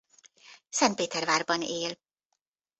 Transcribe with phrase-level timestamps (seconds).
[0.69, 1.97] Szentpétervárban él.